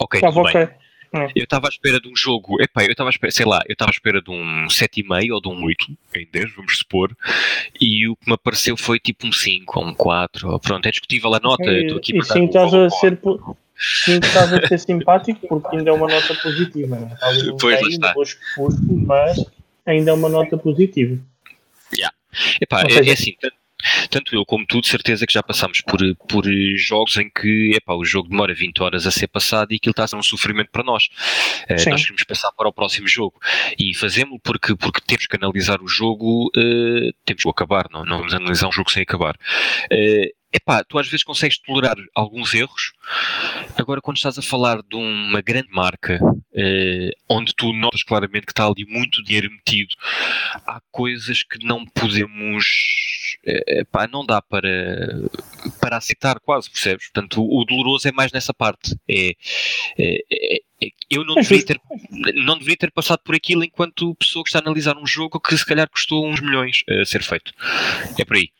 [0.00, 0.66] ok, tudo okay.
[0.66, 0.85] bem.
[1.12, 1.26] É.
[1.34, 3.72] Eu estava à espera de um jogo, epá, eu estava à espera, sei lá, eu
[3.72, 7.16] estava à espera de um 7,5 ou de um 8 em 10, vamos supor,
[7.80, 10.90] e o que me apareceu foi tipo um 5 ou um 4, ou, pronto, é
[10.90, 13.18] discutível a nota, é, estou aqui e sim, estás a ser
[13.76, 17.56] sim, estás a ser simpático porque ainda é uma nota positiva, não é?
[17.60, 18.14] Pois lá está.
[19.06, 19.44] mas
[19.84, 21.18] ainda é uma nota positiva.
[21.94, 22.14] Yeah.
[22.60, 23.54] Epá, é, é assim, tanto
[24.32, 26.44] eu como tu, de certeza que já passamos por, por
[26.76, 30.04] jogos em que epá, o jogo demora 20 horas a ser passado e aquilo está
[30.04, 31.08] a ser um sofrimento para nós.
[31.68, 33.38] Uh, nós queremos passar para o próximo jogo
[33.78, 38.18] e fazemos porque, porque temos que analisar o jogo, uh, temos que acabar, não, não
[38.18, 39.36] vamos analisar um jogo sem acabar.
[39.92, 42.92] Uh, epá, tu às vezes consegues tolerar alguns erros,
[43.76, 46.18] agora quando estás a falar de uma grande marca,
[47.28, 49.94] onde tu notas claramente que está ali muito dinheiro metido,
[50.66, 52.64] há coisas que não podemos.
[53.46, 55.22] Uh, pá, não dá para,
[55.80, 57.10] para aceitar quase, percebes?
[57.10, 58.96] Portanto, o, o doloroso é mais nessa parte.
[59.08, 59.34] É,
[59.98, 61.80] é, é, é eu não deveria, ter,
[62.34, 65.56] não deveria ter passado por aquilo enquanto pessoa que está a analisar um jogo que
[65.56, 67.52] se calhar custou uns milhões a ser feito.
[68.18, 68.50] É por aí.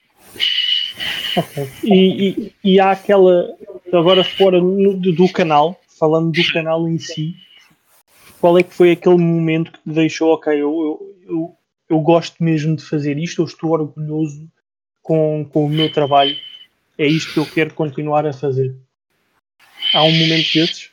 [1.37, 1.69] Okay.
[1.85, 3.49] E, e, e, há aquela.
[3.93, 7.35] Agora, fora do, canal, falando do canal em si,
[8.47, 11.57] qual é que foi aquele momento que te deixou, ok, eu, eu, eu,
[11.91, 14.49] eu gosto mesmo de fazer isto, eu estou orgulhoso
[15.03, 16.39] com, com o meu trabalho,
[16.97, 18.73] é isto que eu quero continuar a fazer?
[19.93, 20.91] Há um momento desses?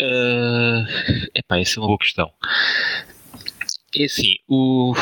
[0.00, 0.86] Uh,
[1.34, 2.32] epá, essa é uma boa questão.
[3.96, 4.94] É assim, o,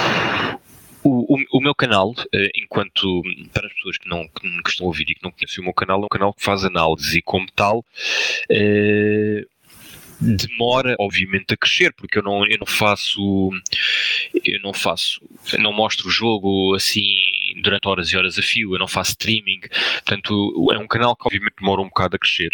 [1.04, 3.20] o, o, meu canal, uh, enquanto
[3.52, 5.74] para as pessoas que não que, estão a ouvir e que não conhecem o meu
[5.74, 9.57] canal, é um canal que faz análise e como tal uh,
[10.20, 13.50] demora obviamente a crescer porque eu não eu não faço
[14.44, 15.20] eu não faço
[15.52, 17.04] eu não mostro o jogo assim
[17.62, 21.26] durante horas e horas a fio, eu não faço streaming, portanto é um canal que
[21.26, 22.50] obviamente demora um bocado a crescer.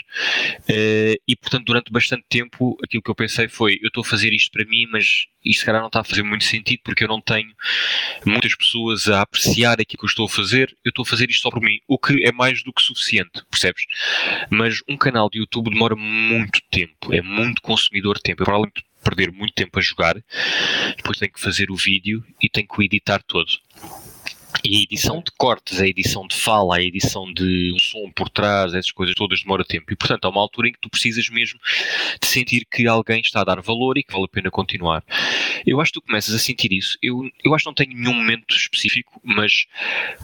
[0.69, 4.33] Uh, e portanto durante bastante tempo aquilo que eu pensei foi, eu estou a fazer
[4.33, 7.09] isto para mim, mas isto se calhar não está a fazer muito sentido porque eu
[7.09, 7.53] não tenho
[8.25, 11.43] muitas pessoas a apreciar aquilo que eu estou a fazer, eu estou a fazer isto
[11.43, 13.85] só por mim, o que é mais do que suficiente, percebes?
[14.51, 18.43] Mas um canal de YouTube demora muito tempo, é muito consumidor de tempo.
[18.43, 20.17] Eu, provavelmente perder muito tempo a jogar,
[20.97, 23.51] depois tenho que fazer o vídeo e tenho que o editar todo.
[24.63, 28.75] E a edição de cortes, a edição de fala, a edição de som por trás,
[28.75, 29.93] essas coisas todas demora tempo.
[29.93, 31.59] E portanto há uma altura em que tu precisas mesmo
[32.21, 35.03] de sentir que alguém está a dar valor e que vale a pena continuar.
[35.67, 36.99] Eu acho que tu começas a sentir isso.
[37.03, 39.67] Eu, eu acho que não tenho nenhum momento específico, mas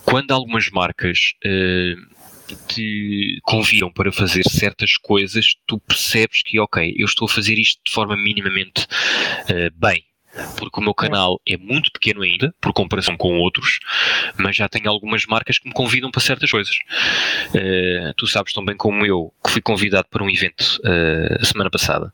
[0.05, 1.35] quando algumas marcas.
[1.45, 2.21] Uh,
[2.67, 7.81] te convidam para fazer certas coisas, tu percebes que, ok, eu estou a fazer isto
[7.85, 8.89] de forma minimamente
[9.45, 10.05] uh, bem
[10.57, 13.81] porque o meu canal é muito pequeno ainda, por comparação com outros,
[14.37, 16.77] mas já tenho algumas marcas que me convidam para certas coisas.
[17.49, 21.45] Uh, tu sabes tão bem como eu que fui convidado para um evento uh, a
[21.45, 22.13] semana passada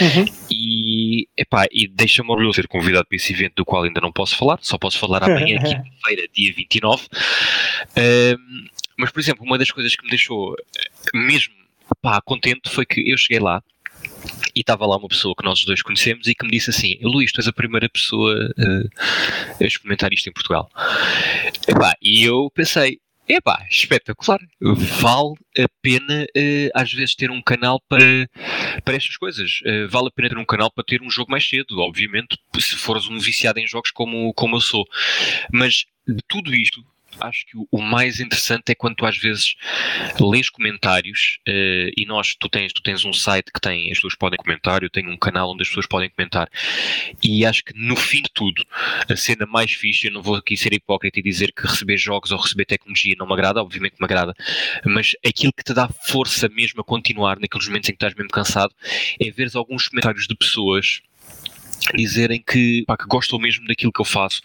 [0.00, 0.24] uhum.
[0.50, 4.36] e, epá, e deixa-me orgulhoso ser convidado para esse evento do qual ainda não posso
[4.36, 7.04] falar, só posso falar amanhã, quinta-feira, dia 29.
[7.04, 10.54] Uh, mas, por exemplo, uma das coisas que me deixou
[11.14, 11.54] mesmo
[12.02, 13.62] pá, contente foi que eu cheguei lá
[14.54, 17.32] e estava lá uma pessoa que nós dois conhecemos e que me disse assim: Luís,
[17.32, 20.70] tu és a primeira pessoa uh, a experimentar isto em Portugal.
[21.68, 27.80] Epá, e eu pensei: epá, espetacular, vale a pena uh, às vezes ter um canal
[27.88, 28.28] para,
[28.84, 29.60] para estas coisas.
[29.64, 32.76] Uh, vale a pena ter um canal para ter um jogo mais cedo, obviamente, se
[32.76, 34.84] fores um viciado em jogos como, como eu sou.
[35.52, 36.84] Mas de tudo isto,
[37.20, 39.54] acho que o, mais interessante é quando tu às vezes
[40.20, 44.14] lês comentários uh, e nós, tu tens, tu tens um site que tem, as pessoas
[44.14, 46.48] podem comentar, eu tenho um canal onde as pessoas podem comentar.
[47.22, 48.64] E acho que no fim de tudo,
[49.08, 52.30] a cena mais fixe, eu não vou aqui ser hipócrita e dizer que receber jogos
[52.30, 54.34] ou receber tecnologia não me agrada, obviamente me agrada,
[54.84, 58.30] mas aquilo que te dá força mesmo a continuar naqueles momentos em que estás mesmo
[58.30, 58.74] cansado
[59.20, 61.00] é ver alguns comentários de pessoas
[61.94, 64.40] dizerem que, pá, que gostam mesmo daquilo que eu faço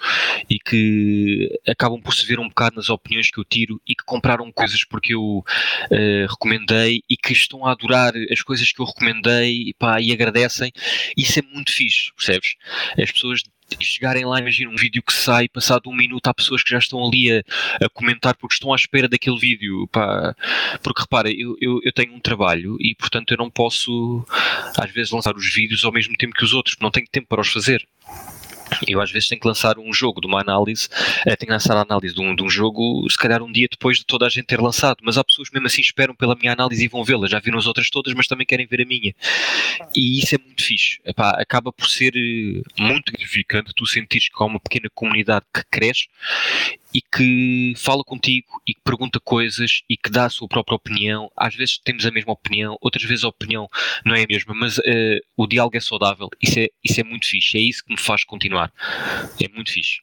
[0.50, 4.04] e que acabam por se ver um bocado nas opiniões que eu tiro e que
[4.06, 8.86] compraram coisas porque eu uh, recomendei e que estão a adorar as coisas que eu
[8.86, 10.72] recomendei pá, e agradecem.
[11.18, 12.56] Isso é muito fixe, percebes?
[12.98, 13.42] As pessoas
[13.82, 17.06] chegarem lá, imagina um vídeo que sai, passado um minuto, há pessoas que já estão
[17.06, 17.44] ali a,
[17.86, 19.88] a comentar porque estão à espera daquele vídeo.
[19.88, 20.36] Pá.
[20.84, 24.26] Porque repara, eu, eu, eu, tenho um trabalho e portanto eu não posso
[24.78, 27.28] às vezes lançar os vídeos ao mesmo tempo que os outros, porque não tenho tempo
[27.28, 27.88] para os fazer.
[28.88, 30.88] Eu às vezes tenho que lançar um jogo de uma análise,
[31.26, 33.68] eh, tenho que lançar a análise de um, de um jogo, se calhar um dia
[33.70, 36.54] depois de toda a gente ter lançado, mas há pessoas mesmo assim esperam pela minha
[36.54, 39.14] análise e vão vê-la, já viram as outras todas, mas também querem ver a minha.
[39.96, 41.00] E isso é muito fixe.
[41.06, 45.64] Epá, acaba por ser eh, muito gratificante tu sentires que há uma pequena comunidade que
[45.70, 46.08] cresce
[46.96, 51.30] e que fala contigo e que pergunta coisas e que dá a sua própria opinião.
[51.36, 53.68] Às vezes temos a mesma opinião, outras vezes a opinião
[54.06, 56.30] não é a mesma, mas uh, o diálogo é saudável.
[56.42, 57.58] Isso é, isso é muito fixe.
[57.58, 58.55] É isso que me faz continuar.
[59.42, 60.00] É muito fixe.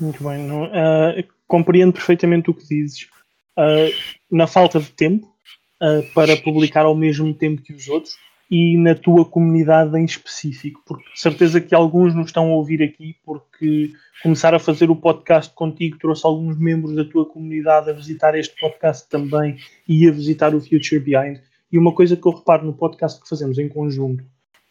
[0.00, 0.50] Muito bem.
[0.50, 3.08] Uh, compreendo perfeitamente o que dizes.
[3.58, 3.90] Uh,
[4.30, 5.34] na falta de tempo
[6.14, 8.16] para publicar ao mesmo tempo que os outros
[8.50, 13.16] e na tua comunidade em específico, porque certeza que alguns nos estão a ouvir aqui
[13.24, 18.36] porque começar a fazer o podcast contigo trouxe alguns membros da tua comunidade a visitar
[18.38, 19.56] este podcast também
[19.88, 21.40] e a visitar o Future Behind.
[21.70, 24.24] E uma coisa que eu reparo no podcast que fazemos em conjunto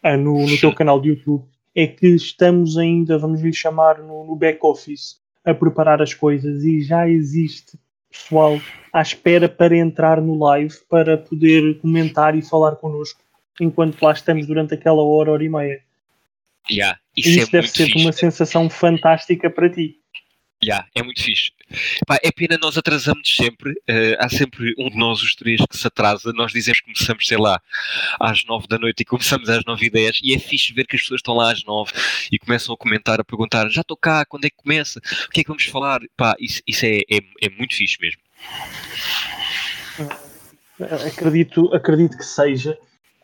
[0.04, 4.26] uh, no, no teu canal de YouTube é que estamos ainda, vamos lhe chamar, no,
[4.26, 7.78] no back-office a preparar as coisas e já existe
[8.10, 8.60] pessoal
[8.94, 13.20] à espera para entrar no live para poder comentar e falar connosco
[13.60, 15.82] enquanto lá estamos durante aquela hora, hora e meia.
[16.70, 18.00] Yeah, isso, isso é deve ser fixe.
[18.04, 20.00] uma sensação fantástica para ti.
[20.64, 21.52] Yeah, é muito fixe.
[22.08, 23.72] Pá, é pena nós atrasamos sempre.
[23.72, 26.32] Uh, há sempre um de nós, os três, que se atrasa.
[26.34, 27.62] Nós dizemos que começamos, sei lá,
[28.20, 30.20] às nove da noite e começamos às nove e dez.
[30.24, 31.92] E é fixe ver que as pessoas estão lá às nove
[32.32, 35.00] e começam a comentar, a perguntar: já estou cá, quando é que começa?
[35.28, 36.00] O que é que vamos falar?
[36.16, 38.22] Pá, isso, isso é, é, é muito fixe mesmo.
[41.06, 42.78] Acredito, acredito que seja.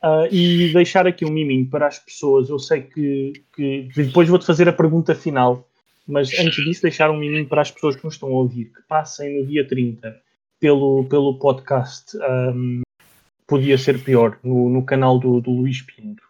[0.04, 2.50] Uh, e deixar aqui um miminho para as pessoas.
[2.50, 5.70] Eu sei que, que depois vou-te fazer a pergunta final
[6.08, 8.82] mas antes disso, deixar um miminho para as pessoas que nos estão a ouvir, que
[8.88, 10.22] passem no dia 30
[10.60, 12.82] pelo, pelo podcast um,
[13.48, 16.24] Podia Ser Pior, no, no canal do, do Luís Pinto.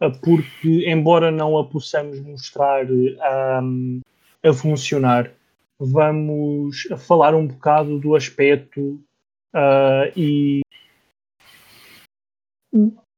[0.00, 4.00] Uh, porque, embora não a possamos mostrar um,
[4.42, 5.30] a funcionar,
[5.78, 9.00] vamos falar um bocado do aspecto
[9.54, 10.62] uh, e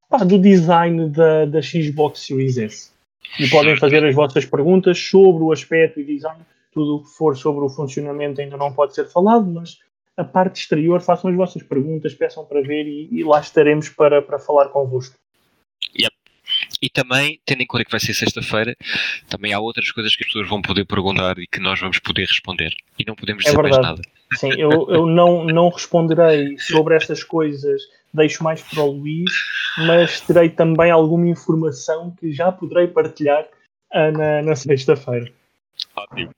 [0.08, 2.95] pá, do design da, da Xbox Series S
[3.38, 6.40] e podem fazer as vossas perguntas sobre o aspecto e design.
[6.72, 9.78] Tudo o que for sobre o funcionamento ainda não pode ser falado, mas
[10.16, 14.22] a parte exterior, façam as vossas perguntas, peçam para ver e, e lá estaremos para,
[14.22, 15.16] para falar convosco.
[15.98, 16.14] Yep.
[16.80, 18.76] E também, tendo em conta que vai ser sexta-feira,
[19.28, 22.26] também há outras coisas que as pessoas vão poder perguntar e que nós vamos poder
[22.26, 22.72] responder.
[22.98, 24.02] E não podemos é dizer é mais nada.
[24.34, 27.82] Sim, eu, eu não, não responderei sobre estas coisas,
[28.16, 29.30] deixo mais para o Luís,
[29.86, 33.44] mas terei também alguma informação que já poderei partilhar
[33.94, 35.30] uh, na, na sexta-feira.
[35.94, 36.30] Ótimo.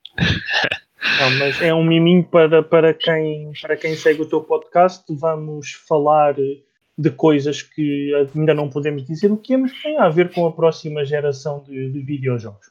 [1.19, 5.03] Não, mas é um miminho para, para, quem, para quem segue o teu podcast.
[5.09, 6.35] Vamos falar
[6.99, 10.33] de coisas que ainda não podemos dizer o que é, mas que tem a ver
[10.33, 12.69] com a próxima geração de, de videojogos,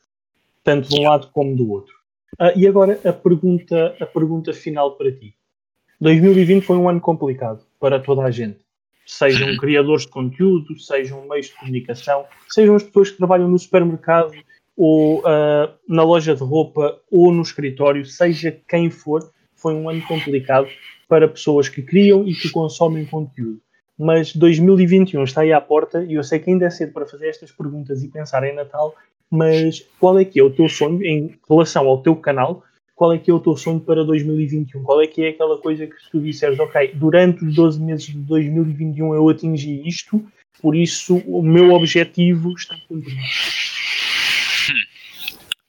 [0.62, 1.94] tanto de um lado como do outro.
[2.38, 5.34] Uh, e agora a pergunta, a pergunta final para ti.
[6.00, 8.60] 2020 foi um ano complicado para toda a gente.
[9.10, 14.32] Sejam criadores de conteúdo, sejam meios de comunicação, sejam as pessoas que trabalham no supermercado
[14.76, 20.02] ou uh, na loja de roupa ou no escritório, seja quem for, foi um ano
[20.02, 20.68] complicado
[21.08, 23.58] para pessoas que criam e que consomem conteúdo.
[23.98, 27.28] Mas 2021 está aí à porta e eu sei que ainda é cedo para fazer
[27.28, 28.94] estas perguntas e pensar em Natal,
[29.30, 32.62] mas qual é que é o teu sonho em relação ao teu canal?
[32.98, 34.82] Qual é que é o teu sonho para 2021?
[34.82, 38.18] Qual é que é aquela coisa que tu disseres, ok, durante os 12 meses de
[38.18, 40.20] 2021 eu atingi isto,
[40.60, 43.20] por isso o meu objetivo está cumprido?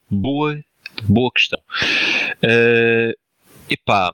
[0.10, 0.18] Hum.
[0.20, 0.60] Boa,
[1.04, 1.60] boa questão.
[2.44, 3.14] Uh,
[3.70, 4.12] epá,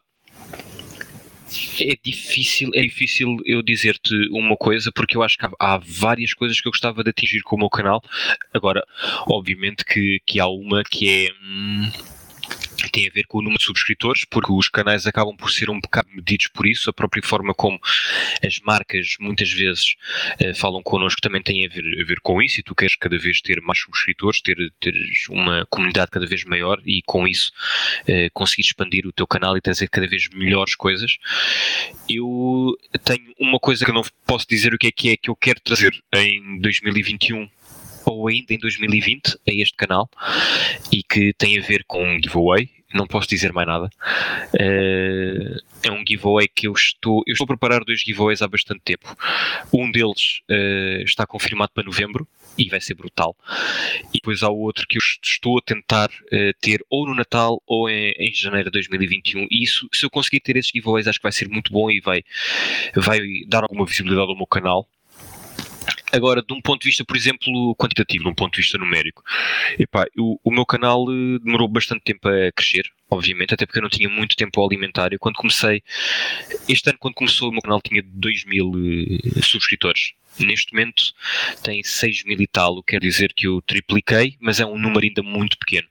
[1.80, 6.34] é difícil, é difícil eu dizer-te uma coisa, porque eu acho que há, há, várias
[6.34, 8.04] coisas que eu gostava de atingir com o meu canal.
[8.54, 8.86] Agora,
[9.26, 11.32] obviamente que, que há uma que é.
[11.42, 12.15] Hum,
[12.90, 15.80] tem a ver com o número de subscritores, porque os canais acabam por ser um
[15.80, 17.80] bocado medidos por isso, a própria forma como
[18.46, 19.96] as marcas muitas vezes
[20.42, 23.18] uh, falam connosco também tem a ver, a ver com isso, e tu queres cada
[23.18, 24.94] vez ter mais subscritores, ter, ter
[25.30, 27.52] uma comunidade cada vez maior e com isso
[28.02, 31.18] uh, conseguir expandir o teu canal e trazer cada vez melhores coisas.
[32.10, 35.30] Eu tenho uma coisa que eu não posso dizer o que é que é que
[35.30, 37.50] eu quero trazer em 2021
[38.06, 40.10] ou ainda em 2020 a este canal
[40.92, 42.70] e que tem a ver com um giveaway.
[42.94, 43.90] Não posso dizer mais nada.
[44.54, 47.24] Uh, é um giveaway que eu estou.
[47.28, 49.14] Eu estou a preparar dois giveaways há bastante tempo.
[49.74, 52.26] Um deles uh, está confirmado para novembro
[52.58, 53.36] e vai ser brutal.
[54.14, 57.90] E depois há outro que eu estou a tentar uh, ter ou no Natal ou
[57.90, 59.48] em, em, janeiro de 2021.
[59.52, 62.00] E isso, se eu conseguir ter esses giveaways, acho que vai ser muito bom e
[62.00, 62.24] vai,
[62.96, 64.88] vai dar alguma visibilidade ao meu canal.
[66.16, 69.22] Agora, de um ponto de vista, por exemplo, quantitativo, de um ponto de vista numérico,
[69.78, 73.90] epá, o, meu canal eh, demorou bastante tempo a crescer, obviamente, até porque eu não
[73.90, 75.12] tinha muito tempo alimentar.
[75.12, 75.84] Eu, quando comecei,
[76.70, 80.14] este ano, quando começou, o meu canal tinha 2 mil uh, subscritores.
[80.40, 81.14] Neste momento
[81.64, 84.78] tem 6 mil e tal, o que quer dizer que eu tripliquei, mas é um
[84.78, 85.88] número ainda muito pequeno.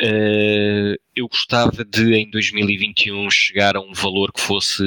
[0.00, 4.82] Uh, eu gostava de, em 2021, chegar a um valor que fosse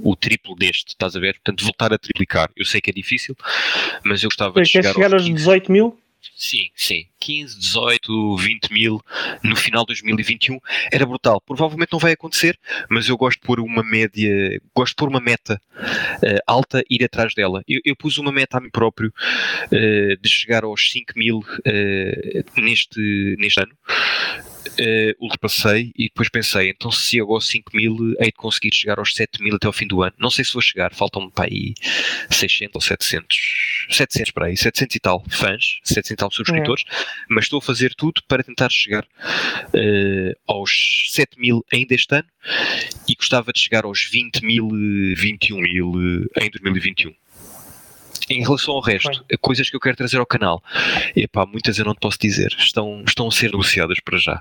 [0.00, 1.34] o triplo deste, estás a ver?
[1.34, 2.50] Portanto, voltar a triplicar.
[2.56, 3.36] Eu sei que é difícil,
[4.04, 5.98] mas eu gostava de chegar, chegar aos 18 mil?
[6.36, 7.06] Sim, sim.
[7.18, 9.00] 15, 18, 20 mil
[9.42, 10.58] no final de 2021
[10.92, 11.40] era brutal.
[11.40, 12.58] Provavelmente não vai acontecer,
[12.90, 16.96] mas eu gosto de pôr uma média, gosto de pôr uma meta uh, alta e
[16.96, 17.62] ir atrás dela.
[17.66, 19.12] Eu, eu, pus uma meta a mim próprio
[19.66, 23.76] uh, de chegar aos 5 mil uh, neste, neste ano
[24.68, 28.98] uh, ultrapassei e depois pensei, então se chego aos 5 mil, hei de conseguir chegar
[28.98, 30.14] aos 7 mil até ao fim do ano.
[30.18, 31.74] Não sei se vou chegar, faltam-me para aí
[32.30, 33.36] 600 ou 700,
[33.90, 36.94] 700 para aí, 700 e tal fãs, 700 e tal subscritores, é.
[37.28, 42.28] mas estou a fazer tudo para tentar chegar uh, aos 7 mil ainda este ano
[43.08, 44.68] e gostava de chegar aos 20 mil,
[45.16, 45.92] 21 mil
[46.40, 47.14] em 2021.
[48.28, 49.38] Em relação ao resto, Bem.
[49.40, 50.62] coisas que eu quero trazer ao canal,
[51.14, 54.40] epá, muitas eu não te posso dizer, estão, estão a ser negociadas para já.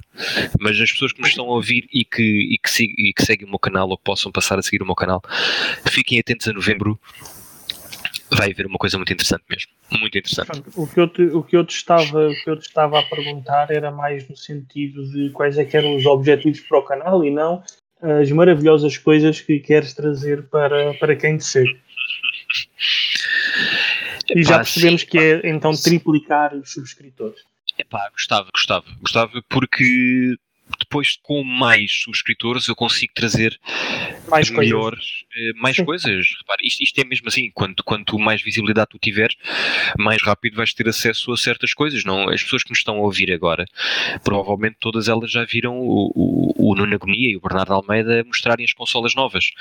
[0.59, 3.45] Mas as pessoas que me estão a ouvir e que, e que, e que seguem
[3.47, 5.21] o meu canal ou que possam passar a seguir o meu canal,
[5.87, 6.99] fiquem atentos a novembro.
[8.31, 9.71] Vai haver uma coisa muito interessante mesmo.
[9.99, 10.63] Muito interessante.
[10.75, 13.03] O que eu te, o que eu te, estava, o que eu te estava a
[13.03, 17.23] perguntar era mais no sentido de quais é que eram os objetivos para o canal
[17.23, 17.61] e não
[18.01, 21.77] as maravilhosas coisas que queres trazer para, para quem te segue.
[24.29, 27.39] E já percebemos que é então triplicar os subscritores.
[27.77, 28.85] Epá, gostava, gostava.
[29.01, 30.35] Gostava porque
[30.79, 33.59] depois com mais subscritores eu consigo trazer
[34.27, 35.25] mais melhores, coisas.
[35.35, 35.85] Eh, mais Sim.
[35.85, 36.27] coisas.
[36.39, 39.35] Repare, isto, isto, é mesmo assim, quanto, quanto mais visibilidade tu tiveres,
[39.97, 42.03] mais rápido vais ter acesso a certas coisas.
[42.03, 43.65] Não, as pessoas que nos estão a ouvir agora,
[44.23, 48.65] provavelmente todas elas já viram o, o, o Nuno Agonia e o Bernardo Almeida mostrarem
[48.65, 49.51] as consolas novas.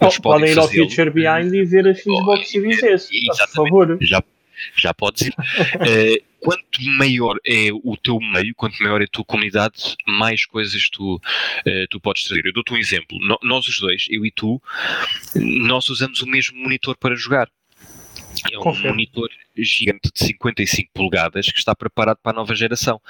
[0.00, 3.10] Eles oh, podem, podem ir ao Future Behind e ver as Xbox Series S,
[3.52, 3.98] por favor.
[4.00, 4.22] Já,
[4.76, 5.34] já podes ir.
[5.34, 10.88] uh, quanto maior é o teu meio, quanto maior é a tua comunidade, mais coisas
[10.90, 12.46] tu, uh, tu podes trazer.
[12.46, 13.18] Eu dou-te um exemplo.
[13.20, 14.60] No, nós os dois, eu e tu,
[15.34, 17.48] nós usamos o mesmo monitor para jogar.
[18.50, 18.88] É um Confere.
[18.88, 23.00] monitor gigante de 55 polegadas que está preparado para a nova geração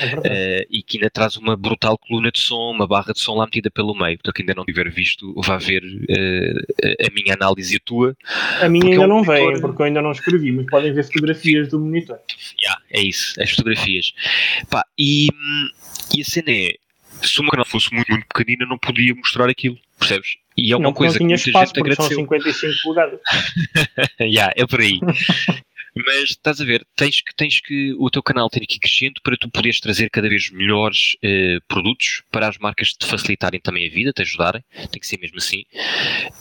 [0.00, 3.34] é uh, e que ainda traz uma brutal coluna de som, uma barra de som
[3.34, 4.16] lá metida pelo meio.
[4.18, 8.16] Portanto, quem ainda não tiver visto, vai ver uh, a minha análise e a tua.
[8.60, 9.52] A minha ainda é um não monitor...
[9.52, 12.18] vem, porque eu ainda não escrevi, mas podem ver fotografias do monitor.
[12.60, 14.12] Yeah, é isso, as fotografias.
[14.70, 15.28] Pá, e,
[16.16, 16.74] e a cena é
[17.22, 20.36] se o meu canal fosse muito, muito pequenino, eu não podia mostrar aquilo, percebes?
[20.56, 22.16] E é uma não, coisa não que muita espaço, gente agradeceu.
[22.16, 23.20] São 55 polegadas.
[24.20, 25.00] yeah, é por aí.
[26.04, 29.14] Mas estás a ver, tens que, tens que o teu canal tem que ir crescendo
[29.22, 33.86] para tu poderes trazer cada vez melhores eh, produtos para as marcas te facilitarem também
[33.86, 35.62] a vida, te ajudarem, tem que ser mesmo assim.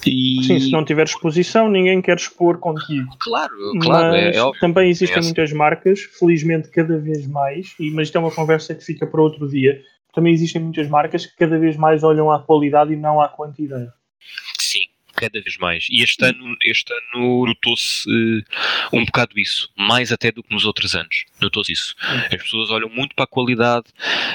[0.06, 0.44] E...
[0.44, 3.08] Sim, se não tiver exposição, ninguém quer expor contigo.
[3.18, 4.14] Claro, claro.
[4.14, 5.30] É, mas é, é também existem é assim.
[5.30, 9.22] muitas marcas, felizmente cada vez mais, e, mas isto é uma conversa que fica para
[9.22, 9.82] outro dia
[10.16, 13.92] também existem muitas marcas que cada vez mais olham à qualidade e não à quantidade.
[15.16, 15.88] Cada vez mais.
[15.90, 18.44] E este ano, este ano notou-se uh,
[18.94, 21.26] um bocado isso, mais até do que nos outros anos.
[21.42, 21.96] Notou-se isso.
[22.32, 23.86] As pessoas olham muito para a qualidade,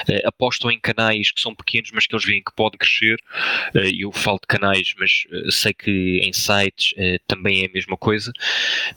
[0.09, 3.19] uh, apostam em canais que são pequenos, mas que eles veem que podem crescer.
[3.75, 6.93] Uh, eu falo de canais, mas sei que em sites
[7.27, 8.31] também é a mesma coisa.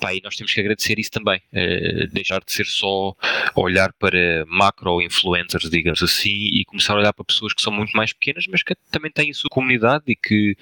[0.00, 1.40] Pá, e nós temos que agradecer isso também.
[2.12, 3.14] deixar de ser só
[3.54, 8.12] olhar para macro-influencers, digamos assim, e começar a olhar para pessoas que são muito mais
[8.12, 10.56] pequenas, mas que também têm a sua comunidade e que,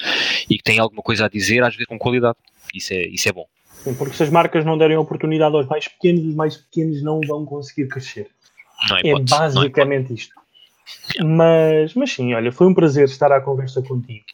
[0.48, 2.36] e que têm alguma coisa a dizer, às vezes com qualidade.
[2.74, 3.46] Isso é, isso é bom.
[3.82, 7.20] Sim, porque se as marcas não derem oportunidade aos mais pequenos, os mais pequenos não
[7.26, 8.28] vão conseguir crescer.
[9.04, 10.34] é, é basicamente isto.
[11.24, 14.24] Mas, mas sim, olha, foi um prazer estar à conversa contigo.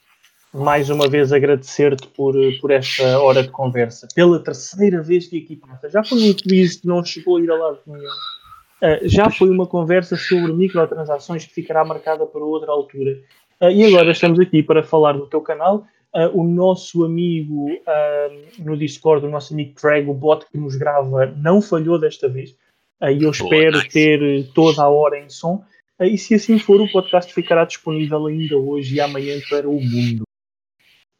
[0.52, 4.08] Mais uma vez agradecer-te por, por esta hora de conversa.
[4.14, 5.90] Pela terceira vez que aqui passa.
[5.90, 8.02] Já foi um quiz que não chegou a ir a lado nenhum.
[8.02, 13.18] Uh, já foi uma conversa sobre microtransações que ficará marcada para outra altura.
[13.60, 15.86] Uh, e agora estamos aqui para falar do teu canal.
[16.14, 17.66] Uh, o nosso amigo
[18.58, 22.56] no Discord, o nosso amigo Craig, o bot que nos grava, não falhou desta vez.
[23.02, 23.90] E eu espero nice.
[23.90, 25.62] ter toda a hora em som.
[26.00, 30.22] E se assim for, o podcast ficará disponível ainda hoje e amanhã para o mundo.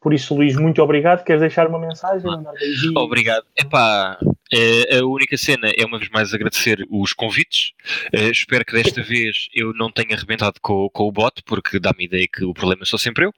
[0.01, 1.23] Por isso, Luís, muito obrigado.
[1.23, 2.25] Queres deixar uma mensagem?
[2.25, 2.53] Mandar
[2.95, 3.45] Obrigado.
[3.55, 4.17] Epá,
[4.51, 7.73] é, a única cena é uma vez mais agradecer os convites.
[8.11, 12.05] É, espero que desta vez eu não tenha arrebentado com, com o bot, porque dá-me
[12.05, 13.33] ideia que o problema sou sempre eu.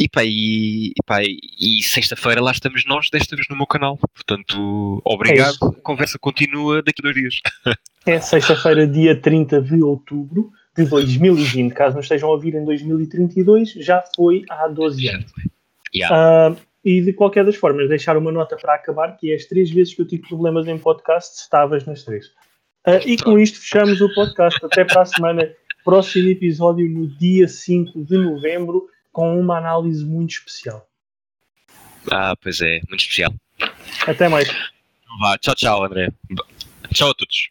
[0.00, 0.92] E pá, e,
[1.60, 3.98] e, e sexta-feira lá estamos nós, desta vez no meu canal.
[4.14, 5.56] Portanto, obrigado.
[5.62, 7.40] É a conversa continua daqui a dois dias.
[8.04, 11.72] É sexta-feira, dia 30 de outubro de 2020.
[11.72, 15.32] Caso nos estejam a ouvir em 2032, já foi há 12 anos.
[15.94, 16.50] Yeah.
[16.50, 19.70] Uh, e de qualquer das formas, deixar uma nota para acabar, que é as três
[19.70, 22.26] vezes que eu tive problemas em podcast, estavas nas três.
[22.86, 24.64] Uh, e com isto fechamos o podcast.
[24.64, 25.54] Até para a semana.
[25.84, 30.88] Próximo episódio no dia 5 de novembro, com uma análise muito especial.
[32.10, 33.32] Ah, pois é, muito especial.
[34.06, 34.48] Até mais.
[35.20, 36.08] Vá, tchau, tchau, André.
[36.92, 37.50] Tchau a todos.